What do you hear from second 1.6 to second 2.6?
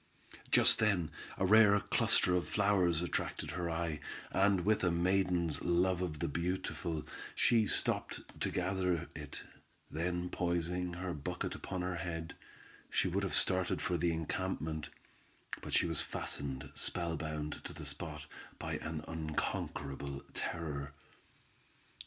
cluster of